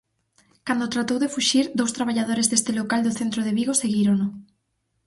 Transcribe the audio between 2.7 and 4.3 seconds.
local do centro de Vigo seguírono.